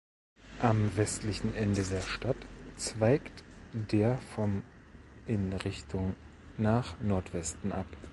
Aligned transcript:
Am 0.63 0.97
westlichen 0.97 1.53
Ende 1.53 1.83
der 1.83 2.01
Stadt 2.01 2.47
zweigt 2.75 3.43
der 3.71 4.17
vom 4.33 4.63
in 5.27 5.53
Richtung 5.53 6.15
nach 6.57 6.99
Nordwesten 7.01 7.71
ab. 7.71 7.85